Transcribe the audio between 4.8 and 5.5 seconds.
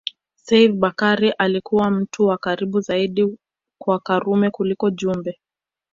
Jumbe